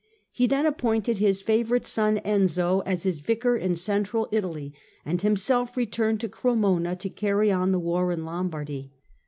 He 0.31 0.47
then 0.47 0.65
appointed 0.65 1.19
his 1.19 1.43
favourite 1.43 1.85
son 1.85 2.19
Enzio 2.25 2.81
as 2.87 3.03
his 3.03 3.19
Vicar 3.19 3.55
in 3.55 3.75
Central 3.75 4.27
Italy 4.31 4.73
and 5.05 5.21
himself 5.21 5.77
returned 5.77 6.21
to 6.21 6.27
Cremona 6.27 6.95
to 6.95 7.07
carry 7.11 7.51
on 7.51 7.71
the 7.71 7.77
war 7.77 8.11
in 8.11 8.25
Lombardy. 8.25 8.93